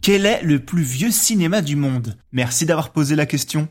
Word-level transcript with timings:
Quel 0.00 0.26
est 0.26 0.42
le 0.42 0.64
plus 0.64 0.82
vieux 0.82 1.10
cinéma 1.10 1.60
du 1.60 1.76
monde? 1.76 2.16
Merci 2.32 2.64
d'avoir 2.66 2.92
posé 2.92 3.14
la 3.14 3.26
question. 3.26 3.68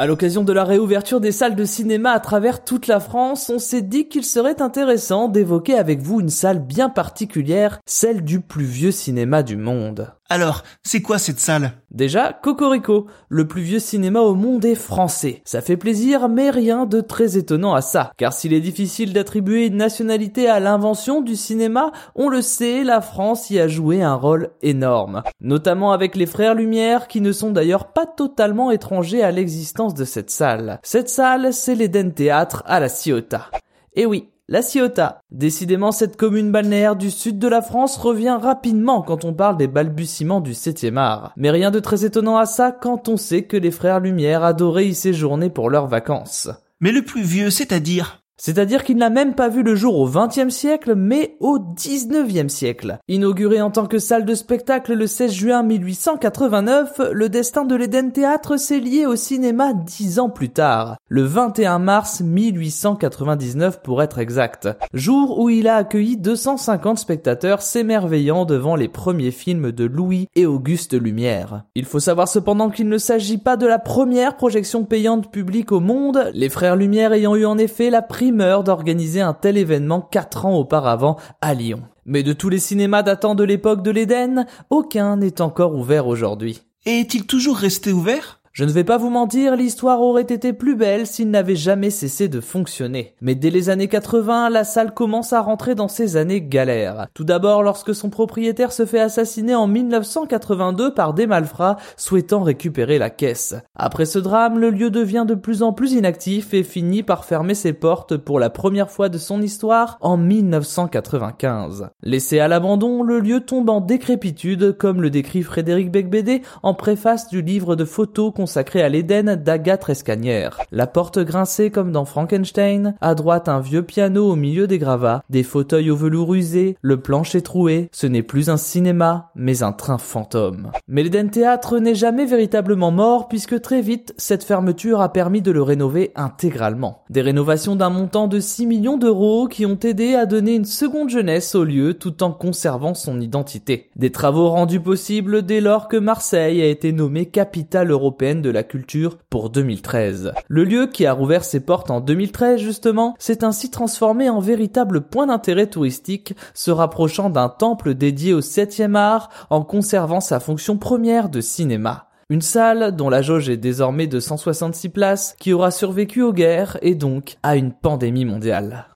À 0.00 0.06
l'occasion 0.06 0.44
de 0.44 0.52
la 0.52 0.64
réouverture 0.64 1.20
des 1.20 1.30
salles 1.30 1.56
de 1.56 1.64
cinéma 1.66 2.12
à 2.12 2.20
travers 2.20 2.64
toute 2.64 2.86
la 2.86 3.00
France, 3.00 3.50
on 3.50 3.58
s'est 3.58 3.82
dit 3.82 4.08
qu'il 4.08 4.24
serait 4.24 4.62
intéressant 4.62 5.28
d'évoquer 5.28 5.74
avec 5.74 6.00
vous 6.00 6.20
une 6.20 6.30
salle 6.30 6.58
bien 6.58 6.88
particulière, 6.88 7.80
celle 7.86 8.24
du 8.24 8.40
plus 8.40 8.64
vieux 8.64 8.92
cinéma 8.92 9.42
du 9.42 9.56
monde. 9.56 10.12
Alors, 10.32 10.62
c'est 10.84 11.02
quoi 11.02 11.18
cette 11.18 11.40
salle? 11.40 11.72
Déjà, 11.90 12.32
Cocorico, 12.32 13.08
le 13.28 13.48
plus 13.48 13.62
vieux 13.62 13.80
cinéma 13.80 14.20
au 14.20 14.36
monde 14.36 14.64
est 14.64 14.76
français. 14.76 15.42
Ça 15.44 15.60
fait 15.60 15.76
plaisir, 15.76 16.28
mais 16.28 16.50
rien 16.50 16.86
de 16.86 17.00
très 17.00 17.36
étonnant 17.36 17.74
à 17.74 17.82
ça. 17.82 18.12
Car 18.16 18.32
s'il 18.32 18.52
est 18.52 18.60
difficile 18.60 19.12
d'attribuer 19.12 19.66
une 19.66 19.76
nationalité 19.76 20.48
à 20.48 20.60
l'invention 20.60 21.20
du 21.20 21.34
cinéma, 21.34 21.90
on 22.14 22.28
le 22.28 22.42
sait, 22.42 22.84
la 22.84 23.00
France 23.00 23.50
y 23.50 23.58
a 23.58 23.66
joué 23.66 24.04
un 24.04 24.14
rôle 24.14 24.50
énorme. 24.62 25.24
Notamment 25.40 25.90
avec 25.90 26.14
les 26.14 26.26
frères 26.26 26.54
Lumière, 26.54 27.08
qui 27.08 27.20
ne 27.20 27.32
sont 27.32 27.50
d'ailleurs 27.50 27.92
pas 27.92 28.06
totalement 28.06 28.70
étrangers 28.70 29.24
à 29.24 29.32
l'existence 29.32 29.94
de 29.94 30.04
cette 30.04 30.30
salle. 30.30 30.78
Cette 30.84 31.08
salle, 31.08 31.52
c'est 31.52 31.74
l'Eden 31.74 32.14
Théâtre 32.14 32.62
à 32.66 32.78
la 32.78 32.88
Ciotat. 32.88 33.50
Et 33.94 34.06
oui, 34.06 34.29
la 34.50 34.62
Ciotat. 34.62 35.22
Décidément, 35.30 35.92
cette 35.92 36.16
commune 36.16 36.50
balnéaire 36.50 36.96
du 36.96 37.10
sud 37.10 37.38
de 37.38 37.46
la 37.46 37.62
France 37.62 37.96
revient 37.96 38.36
rapidement 38.38 39.00
quand 39.00 39.24
on 39.24 39.32
parle 39.32 39.56
des 39.56 39.68
balbutiements 39.68 40.40
du 40.40 40.52
7e 40.52 40.96
art. 40.96 41.32
Mais 41.36 41.50
rien 41.50 41.70
de 41.70 41.78
très 41.78 42.04
étonnant 42.04 42.36
à 42.36 42.46
ça 42.46 42.72
quand 42.72 43.08
on 43.08 43.16
sait 43.16 43.44
que 43.44 43.56
les 43.56 43.70
frères 43.70 44.00
Lumière 44.00 44.42
adoraient 44.42 44.88
y 44.88 44.94
séjourner 44.94 45.50
pour 45.50 45.70
leurs 45.70 45.86
vacances. 45.86 46.50
Mais 46.80 46.90
le 46.90 47.02
plus 47.02 47.22
vieux, 47.22 47.50
c'est-à-dire? 47.50 48.19
C'est-à-dire 48.40 48.84
qu'il 48.84 48.96
n'a 48.96 49.10
même 49.10 49.34
pas 49.34 49.48
vu 49.48 49.62
le 49.62 49.74
jour 49.74 49.98
au 49.98 50.08
XXe 50.08 50.48
siècle, 50.48 50.94
mais 50.94 51.36
au 51.40 51.58
XIXe 51.58 52.52
siècle. 52.52 52.98
Inauguré 53.06 53.60
en 53.60 53.70
tant 53.70 53.86
que 53.86 53.98
salle 53.98 54.24
de 54.24 54.34
spectacle 54.34 54.94
le 54.94 55.06
16 55.06 55.32
juin 55.32 55.62
1889, 55.62 57.00
le 57.12 57.28
destin 57.28 57.66
de 57.66 57.74
l'Eden 57.74 58.12
Théâtre 58.12 58.56
s'est 58.56 58.80
lié 58.80 59.04
au 59.04 59.14
cinéma 59.14 59.74
dix 59.74 60.18
ans 60.18 60.30
plus 60.30 60.48
tard, 60.48 60.96
le 61.08 61.22
21 61.22 61.78
mars 61.78 62.22
1899 62.22 63.82
pour 63.82 64.02
être 64.02 64.18
exact, 64.18 64.68
jour 64.94 65.38
où 65.38 65.50
il 65.50 65.68
a 65.68 65.76
accueilli 65.76 66.16
250 66.16 66.98
spectateurs 66.98 67.60
s'émerveillant 67.60 68.46
devant 68.46 68.74
les 68.74 68.88
premiers 68.88 69.32
films 69.32 69.70
de 69.70 69.84
Louis 69.84 70.28
et 70.34 70.46
Auguste 70.46 70.94
Lumière. 70.94 71.64
Il 71.74 71.84
faut 71.84 72.00
savoir 72.00 72.26
cependant 72.26 72.70
qu'il 72.70 72.88
ne 72.88 72.98
s'agit 72.98 73.38
pas 73.38 73.58
de 73.58 73.66
la 73.66 73.78
première 73.78 74.36
projection 74.36 74.84
payante 74.84 75.30
publique 75.30 75.72
au 75.72 75.80
monde, 75.80 76.30
les 76.32 76.48
frères 76.48 76.76
Lumière 76.76 77.12
ayant 77.12 77.36
eu 77.36 77.44
en 77.44 77.58
effet 77.58 77.90
la 77.90 78.00
d'organiser 78.30 79.20
un 79.20 79.34
tel 79.34 79.56
événement 79.56 80.00
quatre 80.00 80.46
ans 80.46 80.56
auparavant 80.56 81.16
à 81.40 81.54
Lyon. 81.54 81.82
Mais 82.04 82.22
de 82.22 82.32
tous 82.32 82.48
les 82.48 82.58
cinémas 82.58 83.02
datant 83.02 83.34
de 83.34 83.44
l'époque 83.44 83.82
de 83.82 83.90
l'Éden, 83.90 84.46
aucun 84.70 85.16
n'est 85.16 85.40
encore 85.40 85.74
ouvert 85.74 86.06
aujourd'hui. 86.06 86.62
Et 86.86 87.00
est-il 87.00 87.26
toujours 87.26 87.56
resté 87.56 87.92
ouvert? 87.92 88.39
Je 88.60 88.66
ne 88.66 88.72
vais 88.72 88.84
pas 88.84 88.98
vous 88.98 89.08
mentir, 89.08 89.56
l'histoire 89.56 90.02
aurait 90.02 90.20
été 90.20 90.52
plus 90.52 90.76
belle 90.76 91.06
s'il 91.06 91.30
n'avait 91.30 91.56
jamais 91.56 91.88
cessé 91.88 92.28
de 92.28 92.42
fonctionner. 92.42 93.14
Mais 93.22 93.34
dès 93.34 93.48
les 93.48 93.70
années 93.70 93.88
80, 93.88 94.50
la 94.50 94.64
salle 94.64 94.92
commence 94.92 95.32
à 95.32 95.40
rentrer 95.40 95.74
dans 95.74 95.88
ses 95.88 96.18
années 96.18 96.42
galères. 96.42 97.06
Tout 97.14 97.24
d'abord 97.24 97.62
lorsque 97.62 97.94
son 97.94 98.10
propriétaire 98.10 98.70
se 98.70 98.84
fait 98.84 99.00
assassiner 99.00 99.54
en 99.54 99.66
1982 99.66 100.92
par 100.92 101.14
des 101.14 101.26
malfrats 101.26 101.78
souhaitant 101.96 102.42
récupérer 102.42 102.98
la 102.98 103.08
caisse. 103.08 103.54
Après 103.74 104.04
ce 104.04 104.18
drame, 104.18 104.58
le 104.58 104.68
lieu 104.68 104.90
devient 104.90 105.24
de 105.26 105.34
plus 105.34 105.62
en 105.62 105.72
plus 105.72 105.92
inactif 105.92 106.52
et 106.52 106.62
finit 106.62 107.02
par 107.02 107.24
fermer 107.24 107.54
ses 107.54 107.72
portes 107.72 108.18
pour 108.18 108.38
la 108.38 108.50
première 108.50 108.90
fois 108.90 109.08
de 109.08 109.16
son 109.16 109.40
histoire 109.40 109.96
en 110.02 110.18
1995. 110.18 111.88
Laissé 112.02 112.40
à 112.40 112.48
l'abandon, 112.48 113.02
le 113.04 113.20
lieu 113.20 113.40
tombe 113.40 113.70
en 113.70 113.80
décrépitude 113.80 114.76
comme 114.76 115.00
le 115.00 115.08
décrit 115.08 115.44
Frédéric 115.44 115.90
Becbédé 115.90 116.42
en 116.62 116.74
préface 116.74 117.30
du 117.30 117.40
livre 117.40 117.74
de 117.74 117.86
photos 117.86 118.34
consacré 118.50 118.82
à 118.82 118.88
l'Éden 118.88 119.36
d'Agathe 119.36 119.88
Escanière. 119.90 120.58
La 120.72 120.88
porte 120.88 121.20
grinçait 121.20 121.70
comme 121.70 121.92
dans 121.92 122.04
Frankenstein, 122.04 122.96
à 123.00 123.14
droite 123.14 123.48
un 123.48 123.60
vieux 123.60 123.84
piano 123.84 124.28
au 124.28 124.34
milieu 124.34 124.66
des 124.66 124.78
gravats, 124.78 125.22
des 125.30 125.44
fauteuils 125.44 125.88
au 125.88 125.94
velours 125.94 126.34
usé, 126.34 126.76
le 126.82 127.00
plancher 127.00 127.42
troué, 127.42 127.88
ce 127.92 128.08
n'est 128.08 128.24
plus 128.24 128.50
un 128.50 128.56
cinéma, 128.56 129.30
mais 129.36 129.62
un 129.62 129.70
train 129.70 129.98
fantôme. 129.98 130.72
Mais 130.88 131.04
l'Éden 131.04 131.28
Théâtre 131.28 131.78
n'est 131.78 131.94
jamais 131.94 132.26
véritablement 132.26 132.90
mort 132.90 133.28
puisque 133.28 133.60
très 133.60 133.82
vite, 133.82 134.14
cette 134.16 134.42
fermeture 134.42 135.00
a 135.00 135.12
permis 135.12 135.42
de 135.42 135.52
le 135.52 135.62
rénover 135.62 136.10
intégralement. 136.16 137.04
Des 137.08 137.22
rénovations 137.22 137.76
d'un 137.76 137.90
montant 137.90 138.26
de 138.26 138.40
6 138.40 138.66
millions 138.66 138.98
d'euros 138.98 139.46
qui 139.46 139.64
ont 139.64 139.78
aidé 139.78 140.16
à 140.16 140.26
donner 140.26 140.56
une 140.56 140.64
seconde 140.64 141.10
jeunesse 141.10 141.54
au 141.54 141.62
lieu 141.62 141.94
tout 141.94 142.24
en 142.24 142.32
conservant 142.32 142.94
son 142.94 143.20
identité. 143.20 143.90
Des 143.94 144.10
travaux 144.10 144.48
rendus 144.48 144.80
possibles 144.80 145.42
dès 145.42 145.60
lors 145.60 145.86
que 145.86 145.96
Marseille 145.96 146.60
a 146.60 146.66
été 146.66 146.90
nommée 146.90 147.26
capitale 147.26 147.92
de 148.34 148.50
la 148.50 148.62
culture 148.62 149.18
pour 149.28 149.50
2013. 149.50 150.32
Le 150.48 150.64
lieu 150.64 150.86
qui 150.86 151.06
a 151.06 151.12
rouvert 151.12 151.44
ses 151.44 151.60
portes 151.60 151.90
en 151.90 152.00
2013 152.00 152.60
justement, 152.60 153.14
s'est 153.18 153.44
ainsi 153.44 153.70
transformé 153.70 154.30
en 154.30 154.40
véritable 154.40 155.02
point 155.02 155.26
d'intérêt 155.26 155.66
touristique, 155.66 156.34
se 156.54 156.70
rapprochant 156.70 157.30
d'un 157.30 157.48
temple 157.48 157.94
dédié 157.94 158.32
au 158.32 158.40
7e 158.40 158.94
art 158.94 159.28
en 159.50 159.62
conservant 159.62 160.20
sa 160.20 160.40
fonction 160.40 160.78
première 160.78 161.28
de 161.28 161.40
cinéma. 161.40 162.08
Une 162.30 162.42
salle 162.42 162.94
dont 162.94 163.10
la 163.10 163.22
jauge 163.22 163.48
est 163.48 163.56
désormais 163.56 164.06
de 164.06 164.20
166 164.20 164.88
places, 164.90 165.34
qui 165.40 165.52
aura 165.52 165.72
survécu 165.72 166.22
aux 166.22 166.32
guerres 166.32 166.78
et 166.80 166.94
donc 166.94 167.36
à 167.42 167.56
une 167.56 167.72
pandémie 167.72 168.24
mondiale. 168.24 168.86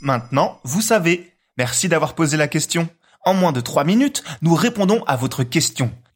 Maintenant, 0.00 0.58
vous 0.62 0.80
savez. 0.80 1.32
Merci 1.56 1.88
d'avoir 1.88 2.14
posé 2.14 2.36
la 2.36 2.46
question. 2.46 2.88
En 3.24 3.34
moins 3.34 3.50
de 3.50 3.60
3 3.60 3.82
minutes, 3.82 4.22
nous 4.42 4.54
répondons 4.54 5.02
à 5.08 5.16
votre 5.16 5.42
question. 5.42 5.90